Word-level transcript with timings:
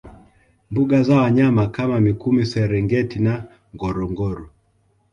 Mbuga 0.71 1.03
za 1.03 1.15
wanyama 1.21 1.67
kama 1.67 1.99
mikumi 1.99 2.45
serengeti 2.45 3.19
na 3.19 3.45
ngorongoro 3.75 4.49